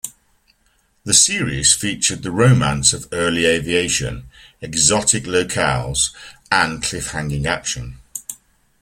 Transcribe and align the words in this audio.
The 1.03 1.13
series 1.13 1.75
featured 1.75 2.23
the 2.23 2.31
romance 2.31 2.91
of 2.91 3.07
early 3.11 3.45
aviation, 3.45 4.31
exotic 4.59 5.25
locales, 5.25 6.09
and 6.51 6.81
cliff-hanging 6.81 7.45
action. 7.45 7.99